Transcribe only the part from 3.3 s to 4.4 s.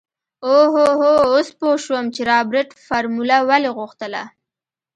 ولې غوښتله.